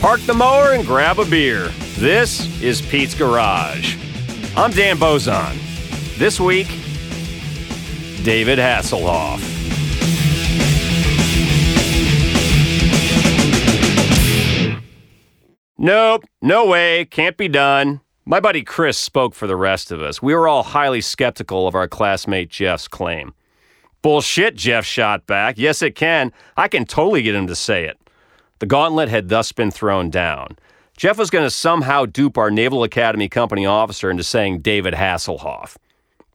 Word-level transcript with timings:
Park 0.00 0.20
the 0.20 0.34
mower 0.34 0.72
and 0.72 0.86
grab 0.86 1.18
a 1.18 1.24
beer. 1.24 1.68
This 1.96 2.62
is 2.62 2.80
Pete's 2.80 3.14
Garage. 3.14 3.96
I'm 4.56 4.70
Dan 4.70 4.98
Bozung. 4.98 5.56
This 6.18 6.38
week, 6.38 6.68
David 8.22 8.58
Hasselhoff. 8.58 9.40
Nope, 15.78 16.24
no 16.40 16.66
way, 16.66 17.04
can't 17.06 17.36
be 17.36 17.48
done. 17.48 18.00
My 18.28 18.40
buddy 18.40 18.64
Chris 18.64 18.98
spoke 18.98 19.36
for 19.36 19.46
the 19.46 19.54
rest 19.54 19.92
of 19.92 20.02
us. 20.02 20.20
We 20.20 20.34
were 20.34 20.48
all 20.48 20.64
highly 20.64 21.00
skeptical 21.00 21.68
of 21.68 21.76
our 21.76 21.86
classmate 21.86 22.50
Jeff's 22.50 22.88
claim. 22.88 23.32
Bullshit, 24.02 24.56
Jeff 24.56 24.84
shot 24.84 25.28
back. 25.28 25.56
Yes, 25.58 25.80
it 25.80 25.94
can. 25.94 26.32
I 26.56 26.66
can 26.66 26.86
totally 26.86 27.22
get 27.22 27.36
him 27.36 27.46
to 27.46 27.54
say 27.54 27.84
it. 27.84 27.96
The 28.58 28.66
gauntlet 28.66 29.08
had 29.08 29.28
thus 29.28 29.52
been 29.52 29.70
thrown 29.70 30.10
down. 30.10 30.58
Jeff 30.96 31.18
was 31.18 31.30
going 31.30 31.44
to 31.44 31.50
somehow 31.50 32.04
dupe 32.04 32.36
our 32.36 32.50
Naval 32.50 32.82
Academy 32.82 33.28
company 33.28 33.64
officer 33.64 34.10
into 34.10 34.24
saying 34.24 34.58
David 34.58 34.94
Hasselhoff. 34.94 35.76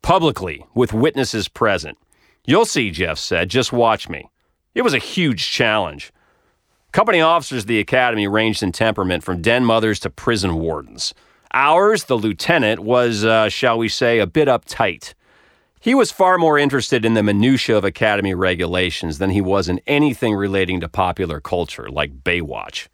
Publicly, 0.02 0.66
with 0.74 0.94
witnesses 0.94 1.50
present. 1.50 1.98
You'll 2.46 2.64
see, 2.64 2.92
Jeff 2.92 3.18
said. 3.18 3.50
Just 3.50 3.74
watch 3.74 4.08
me. 4.08 4.30
It 4.74 4.84
was 4.84 4.94
a 4.94 4.98
huge 4.98 5.52
challenge. 5.52 6.14
Company 6.94 7.20
officers 7.20 7.64
of 7.64 7.68
the 7.68 7.80
Academy 7.80 8.30
ranged 8.30 8.64
in 8.64 8.72
temperament 8.72 9.26
from 9.26 9.42
den 9.42 9.66
mothers 9.66 10.00
to 10.00 10.10
prison 10.10 10.56
wardens. 10.56 11.14
Ours, 11.54 12.06
the 12.06 12.18
lieutenant, 12.18 12.80
was, 12.80 13.26
uh, 13.26 13.50
shall 13.50 13.78
we 13.78 13.90
say, 13.90 14.20
a 14.20 14.28
bit 14.28 14.48
uptight. 14.48 15.14
He 15.80 15.96
was 15.96 16.12
far 16.12 16.38
more 16.38 16.58
interested 16.58 17.06
in 17.06 17.16
the 17.16 17.24
minutiae 17.24 17.78
of 17.78 17.84
Academy 17.84 18.34
regulations 18.34 19.18
than 19.18 19.32
he 19.32 19.42
was 19.42 19.68
in 19.68 19.82
anything 19.88 20.36
relating 20.36 20.80
to 20.80 20.88
popular 20.88 21.42
culture, 21.42 21.90
like 21.90 22.24
Baywatch. 22.24 22.88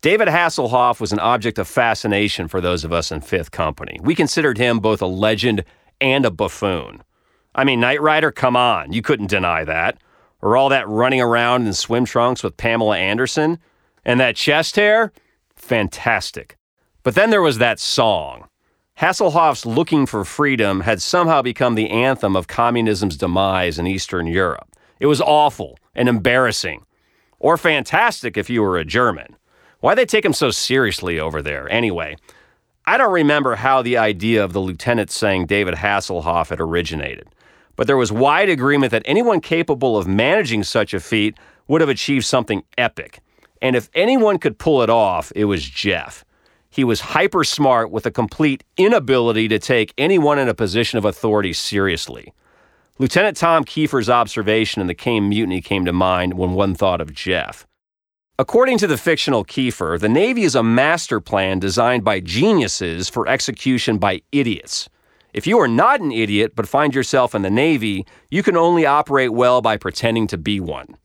David 0.00 0.28
Hasselhoff 0.28 1.00
was 1.00 1.12
an 1.12 1.18
object 1.18 1.58
of 1.58 1.66
fascination 1.66 2.46
for 2.46 2.60
those 2.60 2.84
of 2.84 2.92
us 2.92 3.10
in 3.10 3.20
Fifth 3.20 3.50
Company. 3.50 3.98
We 4.00 4.14
considered 4.14 4.56
him 4.56 4.78
both 4.78 5.02
a 5.02 5.06
legend 5.06 5.64
and 6.00 6.24
a 6.24 6.30
buffoon. 6.30 7.02
I 7.54 7.64
mean, 7.64 7.80
Knight 7.80 8.00
Rider, 8.00 8.30
come 8.30 8.54
on, 8.54 8.92
you 8.92 9.02
couldn't 9.02 9.26
deny 9.26 9.64
that. 9.64 9.98
Or 10.40 10.56
all 10.56 10.68
that 10.68 10.86
running 10.86 11.20
around 11.20 11.66
in 11.66 11.72
swim 11.72 12.04
trunks 12.04 12.44
with 12.44 12.56
Pamela 12.56 12.96
Anderson. 12.96 13.58
And 14.04 14.20
that 14.20 14.36
chest 14.36 14.76
hair? 14.76 15.12
Fantastic. 15.56 16.57
But 17.08 17.14
then 17.14 17.30
there 17.30 17.40
was 17.40 17.56
that 17.56 17.80
song. 17.80 18.48
Hasselhoff's 19.00 19.64
Looking 19.64 20.04
for 20.04 20.26
Freedom 20.26 20.82
had 20.82 21.00
somehow 21.00 21.40
become 21.40 21.74
the 21.74 21.88
anthem 21.88 22.36
of 22.36 22.48
communism's 22.48 23.16
demise 23.16 23.78
in 23.78 23.86
Eastern 23.86 24.26
Europe. 24.26 24.68
It 25.00 25.06
was 25.06 25.22
awful 25.22 25.78
and 25.94 26.06
embarrassing. 26.06 26.84
Or 27.38 27.56
fantastic 27.56 28.36
if 28.36 28.50
you 28.50 28.60
were 28.60 28.76
a 28.76 28.84
German. 28.84 29.36
Why 29.80 29.94
they 29.94 30.04
take 30.04 30.22
him 30.22 30.34
so 30.34 30.50
seriously 30.50 31.18
over 31.18 31.40
there, 31.40 31.66
anyway? 31.72 32.16
I 32.84 32.98
don't 32.98 33.10
remember 33.10 33.54
how 33.54 33.80
the 33.80 33.96
idea 33.96 34.44
of 34.44 34.52
the 34.52 34.60
lieutenant 34.60 35.10
saying 35.10 35.46
David 35.46 35.76
Hasselhoff 35.76 36.50
had 36.50 36.60
originated, 36.60 37.30
but 37.74 37.86
there 37.86 37.96
was 37.96 38.12
wide 38.12 38.50
agreement 38.50 38.90
that 38.90 39.04
anyone 39.06 39.40
capable 39.40 39.96
of 39.96 40.06
managing 40.06 40.62
such 40.62 40.92
a 40.92 41.00
feat 41.00 41.38
would 41.68 41.80
have 41.80 41.88
achieved 41.88 42.26
something 42.26 42.64
epic. 42.76 43.20
And 43.62 43.76
if 43.76 43.88
anyone 43.94 44.36
could 44.38 44.58
pull 44.58 44.82
it 44.82 44.90
off, 44.90 45.32
it 45.34 45.46
was 45.46 45.66
Jeff. 45.66 46.26
He 46.78 46.84
was 46.84 47.00
hyper 47.00 47.42
smart 47.42 47.90
with 47.90 48.06
a 48.06 48.10
complete 48.12 48.62
inability 48.76 49.48
to 49.48 49.58
take 49.58 49.92
anyone 49.98 50.38
in 50.38 50.48
a 50.48 50.54
position 50.54 50.96
of 50.96 51.04
authority 51.04 51.52
seriously. 51.52 52.32
Lieutenant 53.00 53.36
Tom 53.36 53.64
Keefer's 53.64 54.08
observation 54.08 54.80
in 54.80 54.86
the 54.86 54.94
Caine 54.94 55.28
Mutiny 55.28 55.60
came 55.60 55.84
to 55.86 55.92
mind 55.92 56.34
when 56.34 56.52
one 56.52 56.76
thought 56.76 57.00
of 57.00 57.12
Jeff. 57.12 57.66
According 58.38 58.78
to 58.78 58.86
the 58.86 58.96
fictional 58.96 59.42
Keefer, 59.42 59.98
the 59.98 60.08
Navy 60.08 60.44
is 60.44 60.54
a 60.54 60.62
master 60.62 61.18
plan 61.18 61.58
designed 61.58 62.04
by 62.04 62.20
geniuses 62.20 63.08
for 63.08 63.26
execution 63.26 63.98
by 63.98 64.22
idiots. 64.30 64.88
If 65.34 65.48
you 65.48 65.58
are 65.58 65.66
not 65.66 66.00
an 66.00 66.12
idiot 66.12 66.52
but 66.54 66.68
find 66.68 66.94
yourself 66.94 67.34
in 67.34 67.42
the 67.42 67.50
Navy, 67.50 68.06
you 68.30 68.44
can 68.44 68.56
only 68.56 68.86
operate 68.86 69.32
well 69.32 69.60
by 69.60 69.78
pretending 69.78 70.28
to 70.28 70.38
be 70.38 70.60
one. 70.60 70.96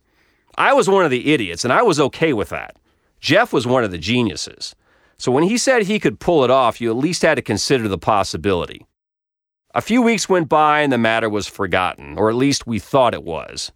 I 0.55 0.73
was 0.73 0.87
one 0.87 1.03
of 1.03 1.09
the 1.09 1.33
idiots, 1.33 1.63
and 1.63 1.73
I 1.73 1.81
was 1.81 1.99
okay 1.99 2.31
with 2.31 2.49
that. 2.49 2.75
Jeff 3.19 3.51
was 3.51 3.65
one 3.65 3.83
of 3.83 3.89
the 3.89 3.97
geniuses. 3.97 4.75
So 5.17 5.31
when 5.31 5.43
he 5.43 5.57
said 5.57 5.83
he 5.83 5.99
could 5.99 6.19
pull 6.19 6.43
it 6.43 6.49
off, 6.51 6.81
you 6.81 6.89
at 6.89 6.97
least 6.97 7.21
had 7.21 7.35
to 7.35 7.41
consider 7.41 7.87
the 7.87 7.97
possibility. 7.97 8.85
A 9.75 9.81
few 9.81 10.01
weeks 10.01 10.29
went 10.29 10.49
by 10.49 10.81
and 10.81 10.93
the 10.93 10.97
matter 10.97 11.29
was 11.29 11.47
forgotten, 11.47 12.17
or 12.17 12.29
at 12.29 12.35
least 12.35 12.67
we 12.67 12.77
thought 12.77 13.13
it 13.13 13.23
was. 13.23 13.71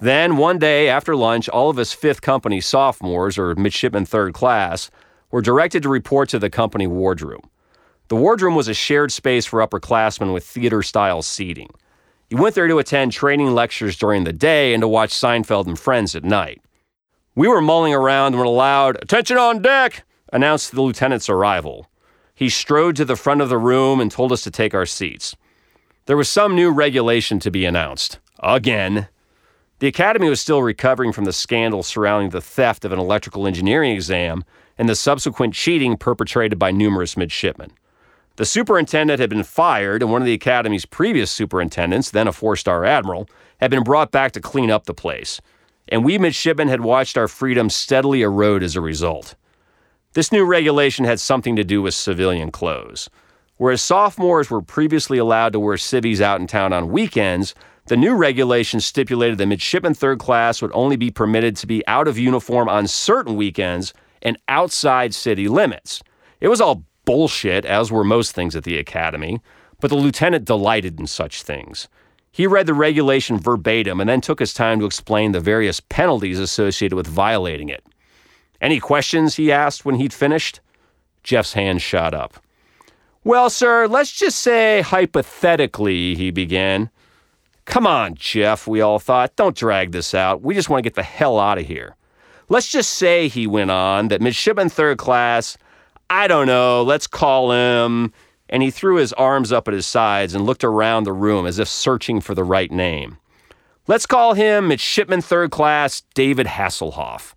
Then, 0.00 0.36
one 0.36 0.58
day 0.58 0.88
after 0.88 1.16
lunch, 1.16 1.48
all 1.48 1.70
of 1.70 1.78
us 1.78 1.92
fifth 1.92 2.22
company 2.22 2.60
sophomores, 2.60 3.36
or 3.36 3.54
midshipmen 3.56 4.04
third 4.06 4.32
class, 4.32 4.90
were 5.30 5.42
directed 5.42 5.82
to 5.82 5.88
report 5.88 6.28
to 6.30 6.38
the 6.38 6.50
company 6.50 6.86
wardroom. 6.86 7.42
The 8.08 8.16
wardroom 8.16 8.54
was 8.54 8.68
a 8.68 8.74
shared 8.74 9.12
space 9.12 9.44
for 9.44 9.60
upperclassmen 9.60 10.32
with 10.32 10.46
theater 10.46 10.82
style 10.82 11.22
seating. 11.22 11.70
You 12.30 12.36
went 12.38 12.54
there 12.54 12.68
to 12.68 12.78
attend 12.78 13.12
training 13.12 13.54
lectures 13.54 13.96
during 13.96 14.24
the 14.24 14.32
day 14.32 14.72
and 14.72 14.80
to 14.80 14.88
watch 14.88 15.10
Seinfeld 15.10 15.66
and 15.66 15.78
Friends 15.78 16.14
at 16.14 16.24
night. 16.24 16.62
We 17.34 17.48
were 17.48 17.60
mulling 17.60 17.94
around 17.94 18.36
when 18.36 18.46
a 18.46 18.50
loud, 18.50 18.98
Attention 19.02 19.36
on 19.36 19.62
deck! 19.62 20.04
Announced 20.32 20.72
the 20.72 20.82
lieutenant's 20.82 21.28
arrival. 21.28 21.88
He 22.34 22.48
strode 22.48 22.96
to 22.96 23.04
the 23.04 23.16
front 23.16 23.40
of 23.40 23.48
the 23.48 23.58
room 23.58 24.00
and 24.00 24.10
told 24.10 24.32
us 24.32 24.42
to 24.42 24.50
take 24.50 24.74
our 24.74 24.86
seats. 24.86 25.34
There 26.06 26.16
was 26.16 26.28
some 26.28 26.54
new 26.54 26.70
regulation 26.70 27.38
to 27.40 27.50
be 27.50 27.64
announced. 27.64 28.18
Again. 28.40 29.08
The 29.80 29.86
Academy 29.86 30.28
was 30.28 30.40
still 30.40 30.62
recovering 30.62 31.12
from 31.12 31.24
the 31.24 31.32
scandal 31.32 31.82
surrounding 31.82 32.30
the 32.30 32.40
theft 32.40 32.84
of 32.84 32.92
an 32.92 32.98
electrical 32.98 33.46
engineering 33.46 33.92
exam 33.92 34.44
and 34.76 34.88
the 34.88 34.96
subsequent 34.96 35.54
cheating 35.54 35.96
perpetrated 35.96 36.58
by 36.58 36.70
numerous 36.70 37.16
midshipmen. 37.16 37.72
The 38.36 38.46
superintendent 38.46 39.18
had 39.18 39.30
been 39.30 39.42
fired, 39.42 40.02
and 40.02 40.12
one 40.12 40.22
of 40.22 40.26
the 40.26 40.34
Academy's 40.34 40.86
previous 40.86 41.30
superintendents, 41.30 42.10
then 42.10 42.28
a 42.28 42.32
four 42.32 42.54
star 42.54 42.84
admiral, 42.84 43.28
had 43.60 43.70
been 43.70 43.82
brought 43.82 44.12
back 44.12 44.32
to 44.32 44.40
clean 44.40 44.70
up 44.70 44.86
the 44.86 44.94
place. 44.94 45.40
And 45.88 46.04
we 46.04 46.18
midshipmen 46.18 46.68
had 46.68 46.80
watched 46.80 47.18
our 47.18 47.28
freedom 47.28 47.68
steadily 47.68 48.22
erode 48.22 48.62
as 48.62 48.76
a 48.76 48.80
result. 48.80 49.34
This 50.14 50.32
new 50.32 50.44
regulation 50.44 51.04
had 51.04 51.20
something 51.20 51.54
to 51.56 51.64
do 51.64 51.82
with 51.82 51.94
civilian 51.94 52.50
clothes. 52.50 53.10
Whereas 53.58 53.82
sophomores 53.82 54.50
were 54.50 54.62
previously 54.62 55.18
allowed 55.18 55.52
to 55.52 55.60
wear 55.60 55.76
civvies 55.76 56.20
out 56.20 56.40
in 56.40 56.46
town 56.46 56.72
on 56.72 56.88
weekends, 56.90 57.54
the 57.86 57.96
new 57.96 58.14
regulation 58.14 58.80
stipulated 58.80 59.38
that 59.38 59.46
midshipmen 59.46 59.94
third 59.94 60.18
class 60.18 60.62
would 60.62 60.70
only 60.74 60.96
be 60.96 61.10
permitted 61.10 61.56
to 61.56 61.66
be 61.66 61.86
out 61.86 62.08
of 62.08 62.18
uniform 62.18 62.68
on 62.68 62.86
certain 62.86 63.36
weekends 63.36 63.92
and 64.22 64.38
outside 64.48 65.14
city 65.14 65.48
limits. 65.48 66.02
It 66.40 66.48
was 66.48 66.60
all 66.60 66.84
bullshit, 67.04 67.64
as 67.64 67.90
were 67.90 68.04
most 68.04 68.32
things 68.32 68.54
at 68.54 68.64
the 68.64 68.78
academy, 68.78 69.40
but 69.80 69.88
the 69.88 69.96
lieutenant 69.96 70.44
delighted 70.44 71.00
in 71.00 71.06
such 71.06 71.42
things. 71.42 71.88
He 72.30 72.46
read 72.46 72.66
the 72.66 72.74
regulation 72.74 73.38
verbatim 73.38 74.00
and 74.00 74.08
then 74.08 74.20
took 74.20 74.40
his 74.40 74.54
time 74.54 74.80
to 74.80 74.86
explain 74.86 75.32
the 75.32 75.40
various 75.40 75.80
penalties 75.80 76.38
associated 76.38 76.94
with 76.94 77.06
violating 77.06 77.68
it. 77.68 77.84
Any 78.60 78.80
questions? 78.80 79.36
he 79.36 79.52
asked 79.52 79.84
when 79.84 79.96
he'd 79.96 80.12
finished. 80.12 80.60
Jeff's 81.22 81.52
hand 81.52 81.82
shot 81.82 82.14
up. 82.14 82.42
Well, 83.24 83.50
sir, 83.50 83.86
let's 83.86 84.12
just 84.12 84.40
say 84.40 84.80
hypothetically, 84.80 86.14
he 86.14 86.30
began. 86.30 86.90
Come 87.64 87.86
on, 87.86 88.14
Jeff, 88.14 88.66
we 88.66 88.80
all 88.80 88.98
thought. 88.98 89.36
Don't 89.36 89.54
drag 89.54 89.92
this 89.92 90.14
out. 90.14 90.40
We 90.40 90.54
just 90.54 90.70
want 90.70 90.78
to 90.78 90.86
get 90.86 90.94
the 90.94 91.02
hell 91.02 91.38
out 91.38 91.58
of 91.58 91.66
here. 91.66 91.96
Let's 92.48 92.68
just 92.68 92.90
say, 92.90 93.28
he 93.28 93.46
went 93.46 93.70
on, 93.70 94.08
that 94.08 94.22
midshipman 94.22 94.70
third 94.70 94.96
class, 94.96 95.58
I 96.08 96.26
don't 96.26 96.46
know, 96.46 96.82
let's 96.82 97.06
call 97.06 97.52
him. 97.52 98.12
And 98.48 98.62
he 98.62 98.70
threw 98.70 98.96
his 98.96 99.12
arms 99.12 99.52
up 99.52 99.68
at 99.68 99.74
his 99.74 99.86
sides 99.86 100.34
and 100.34 100.46
looked 100.46 100.64
around 100.64 101.04
the 101.04 101.12
room 101.12 101.44
as 101.44 101.58
if 101.58 101.68
searching 101.68 102.22
for 102.22 102.34
the 102.34 102.44
right 102.44 102.72
name. 102.72 103.18
Let's 103.86 104.06
call 104.06 104.32
him 104.32 104.68
midshipman 104.68 105.20
third 105.20 105.50
class 105.50 106.02
David 106.14 106.46
Hasselhoff. 106.46 107.34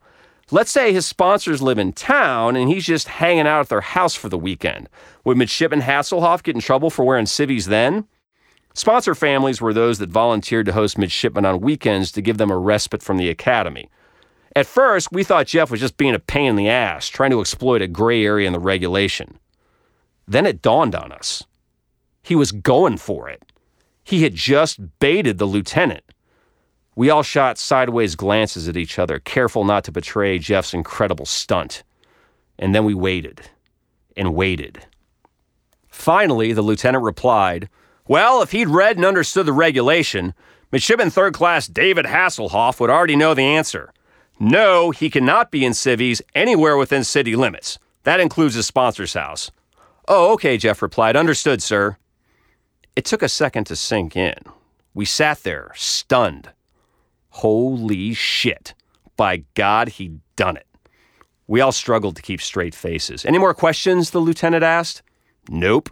Let's 0.53 0.71
say 0.71 0.91
his 0.91 1.05
sponsors 1.05 1.61
live 1.61 1.79
in 1.79 1.93
town 1.93 2.57
and 2.57 2.69
he's 2.69 2.85
just 2.85 3.07
hanging 3.07 3.47
out 3.47 3.61
at 3.61 3.69
their 3.69 3.79
house 3.79 4.15
for 4.15 4.27
the 4.27 4.37
weekend. 4.37 4.89
Would 5.23 5.37
midshipman 5.37 5.81
Hasselhoff 5.81 6.43
get 6.43 6.55
in 6.55 6.61
trouble 6.61 6.89
for 6.89 7.05
wearing 7.05 7.25
civvies 7.25 7.67
then? 7.67 8.05
Sponsor 8.73 9.15
families 9.15 9.61
were 9.61 9.73
those 9.73 9.99
that 9.99 10.09
volunteered 10.09 10.65
to 10.65 10.73
host 10.73 10.97
midshipmen 10.97 11.45
on 11.45 11.61
weekends 11.61 12.11
to 12.11 12.21
give 12.21 12.37
them 12.37 12.51
a 12.51 12.57
respite 12.57 13.01
from 13.01 13.17
the 13.17 13.29
academy. 13.29 13.89
At 14.53 14.67
first, 14.67 15.09
we 15.13 15.23
thought 15.23 15.47
Jeff 15.47 15.71
was 15.71 15.79
just 15.79 15.95
being 15.95 16.13
a 16.13 16.19
pain 16.19 16.49
in 16.49 16.55
the 16.57 16.69
ass, 16.69 17.07
trying 17.07 17.31
to 17.31 17.39
exploit 17.39 17.81
a 17.81 17.87
gray 17.87 18.25
area 18.25 18.45
in 18.45 18.53
the 18.53 18.59
regulation. 18.59 19.39
Then 20.27 20.45
it 20.45 20.61
dawned 20.61 20.95
on 20.95 21.13
us. 21.13 21.45
He 22.23 22.35
was 22.35 22.51
going 22.51 22.97
for 22.97 23.29
it. 23.29 23.43
He 24.03 24.23
had 24.23 24.35
just 24.35 24.99
baited 24.99 25.37
the 25.37 25.45
lieutenant. 25.45 26.03
We 27.01 27.09
all 27.09 27.23
shot 27.23 27.57
sideways 27.57 28.15
glances 28.15 28.69
at 28.69 28.77
each 28.77 28.99
other, 28.99 29.17
careful 29.17 29.63
not 29.63 29.83
to 29.85 29.91
betray 29.91 30.37
Jeff's 30.37 30.71
incredible 30.71 31.25
stunt. 31.25 31.81
And 32.59 32.75
then 32.75 32.85
we 32.85 32.93
waited 32.93 33.41
and 34.15 34.35
waited. 34.35 34.85
Finally, 35.87 36.53
the 36.53 36.61
lieutenant 36.61 37.03
replied, 37.03 37.69
Well, 38.07 38.43
if 38.43 38.51
he'd 38.51 38.67
read 38.67 38.97
and 38.97 39.05
understood 39.07 39.47
the 39.47 39.51
regulation, 39.51 40.35
Midshipman 40.71 41.09
Third 41.09 41.33
Class 41.33 41.65
David 41.65 42.05
Hasselhoff 42.05 42.79
would 42.79 42.91
already 42.91 43.15
know 43.15 43.33
the 43.33 43.41
answer. 43.41 43.91
No, 44.39 44.91
he 44.91 45.09
cannot 45.09 45.49
be 45.49 45.65
in 45.65 45.73
civvies 45.73 46.21
anywhere 46.35 46.77
within 46.77 47.03
city 47.03 47.35
limits. 47.35 47.79
That 48.03 48.19
includes 48.19 48.53
his 48.53 48.67
sponsor's 48.67 49.15
house. 49.15 49.49
Oh, 50.07 50.33
okay, 50.33 50.55
Jeff 50.55 50.83
replied. 50.83 51.15
Understood, 51.15 51.63
sir. 51.63 51.97
It 52.95 53.05
took 53.05 53.23
a 53.23 53.27
second 53.27 53.63
to 53.63 53.75
sink 53.75 54.15
in. 54.15 54.37
We 54.93 55.05
sat 55.05 55.41
there, 55.41 55.71
stunned. 55.73 56.51
Holy 57.31 58.13
shit. 58.13 58.73
By 59.17 59.43
God, 59.55 59.89
he'd 59.89 60.19
done 60.35 60.57
it. 60.57 60.67
We 61.47 61.59
all 61.59 61.71
struggled 61.71 62.15
to 62.15 62.21
keep 62.21 62.41
straight 62.41 62.75
faces. 62.75 63.25
Any 63.25 63.37
more 63.37 63.53
questions? 63.53 64.11
the 64.11 64.19
lieutenant 64.19 64.63
asked. 64.63 65.01
Nope. 65.49 65.89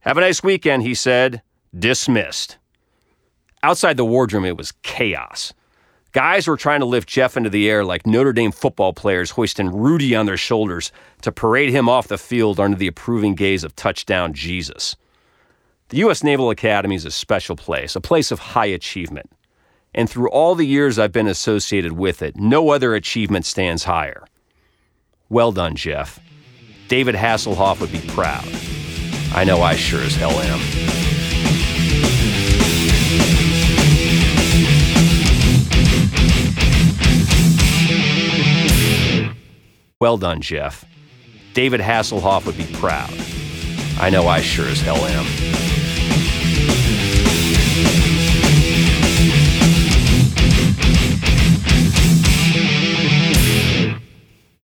Have 0.00 0.18
a 0.18 0.20
nice 0.20 0.42
weekend, 0.42 0.82
he 0.82 0.94
said. 0.94 1.42
Dismissed. 1.76 2.58
Outside 3.62 3.96
the 3.96 4.04
wardroom, 4.04 4.44
it 4.44 4.56
was 4.56 4.72
chaos. 4.82 5.52
Guys 6.12 6.46
were 6.46 6.56
trying 6.56 6.80
to 6.80 6.86
lift 6.86 7.08
Jeff 7.08 7.36
into 7.36 7.50
the 7.50 7.68
air 7.68 7.84
like 7.84 8.06
Notre 8.06 8.32
Dame 8.32 8.52
football 8.52 8.92
players 8.92 9.32
hoisting 9.32 9.70
Rudy 9.70 10.14
on 10.14 10.26
their 10.26 10.36
shoulders 10.36 10.92
to 11.22 11.32
parade 11.32 11.70
him 11.70 11.88
off 11.88 12.08
the 12.08 12.16
field 12.16 12.58
under 12.58 12.76
the 12.76 12.86
approving 12.86 13.34
gaze 13.34 13.64
of 13.64 13.76
touchdown 13.76 14.32
Jesus. 14.32 14.96
The 15.88 15.98
U.S. 15.98 16.24
Naval 16.24 16.50
Academy 16.50 16.94
is 16.94 17.04
a 17.04 17.10
special 17.10 17.54
place, 17.54 17.94
a 17.94 18.00
place 18.00 18.30
of 18.30 18.38
high 18.38 18.66
achievement. 18.66 19.30
And 19.96 20.10
through 20.10 20.28
all 20.28 20.54
the 20.54 20.66
years 20.66 20.98
I've 20.98 21.10
been 21.10 21.26
associated 21.26 21.92
with 21.92 22.20
it, 22.20 22.36
no 22.36 22.68
other 22.68 22.94
achievement 22.94 23.46
stands 23.46 23.84
higher. 23.84 24.24
Well 25.30 25.52
done, 25.52 25.74
Jeff. 25.74 26.20
David 26.86 27.14
Hasselhoff 27.14 27.80
would 27.80 27.90
be 27.90 28.02
proud. 28.08 28.46
I 29.34 29.44
know 29.44 29.62
I 29.62 29.74
sure 29.74 30.02
as 30.02 30.14
hell 30.14 30.30
am. 30.32 30.60
Well 39.98 40.18
done, 40.18 40.42
Jeff. 40.42 40.84
David 41.54 41.80
Hasselhoff 41.80 42.44
would 42.44 42.58
be 42.58 42.66
proud. 42.74 43.12
I 43.98 44.10
know 44.10 44.28
I 44.28 44.42
sure 44.42 44.68
as 44.68 44.82
hell 44.82 44.98
am. 44.98 45.65